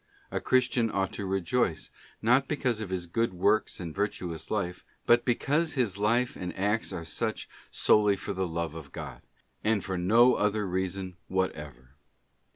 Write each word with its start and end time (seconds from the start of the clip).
A 0.31 0.41
Christian 0.41 0.89
ought 0.89 1.13
to 1.13 1.27
rejoice, 1.27 1.91
not 2.23 2.47
because 2.47 2.81
of 2.81 2.89
his 2.89 3.05
good 3.05 3.35
works 3.35 3.79
and 3.79 3.93
virtuous 3.93 4.49
life, 4.49 4.83
but 5.05 5.25
because 5.25 5.73
his 5.73 5.99
life 5.99 6.35
and 6.35 6.57
acts 6.57 6.91
are 6.91 7.05
such 7.05 7.47
solely 7.69 8.15
for 8.15 8.33
the 8.33 8.47
love 8.47 8.73
of 8.73 8.91
God, 8.91 9.21
and 9.63 9.85
for 9.85 9.99
no 9.99 10.33
other 10.33 10.65
reason 10.67 11.17
whatever. 11.27 11.91